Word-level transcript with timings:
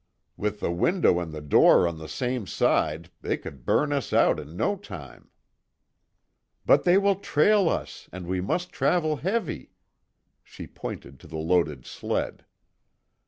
With 0.35 0.61
the 0.61 0.71
window 0.71 1.19
and 1.19 1.31
the 1.31 1.41
door 1.43 1.87
on 1.87 1.99
the 1.99 2.09
same 2.09 2.47
side, 2.47 3.11
they 3.21 3.37
could 3.37 3.67
burn 3.67 3.93
us 3.93 4.11
out 4.11 4.39
in 4.39 4.57
no 4.57 4.75
time." 4.75 5.29
"But 6.65 6.85
they 6.85 6.97
will 6.97 7.17
trail 7.17 7.69
us 7.69 8.09
and 8.11 8.25
we 8.25 8.41
must 8.41 8.71
travel 8.71 9.17
heavy," 9.17 9.73
she 10.43 10.65
pointed 10.65 11.19
to 11.19 11.27
the 11.27 11.37
loaded 11.37 11.85
sled. 11.85 12.45